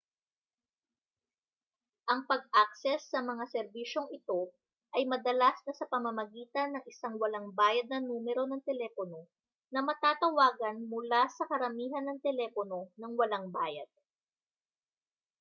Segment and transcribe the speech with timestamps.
[2.11, 4.41] ang pag-akses sa mga serbisyong ito
[4.97, 9.21] ay madalas na sa pamamagitan ng isang walang bayad na numero ng telepono
[9.73, 13.89] na matatawagan mula sa karamihan ng telepono nang walang bayad